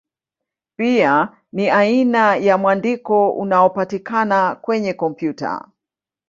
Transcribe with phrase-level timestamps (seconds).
[0.75, 5.67] Pia ni aina ya mwandiko unaopatikana kwenye kompyuta.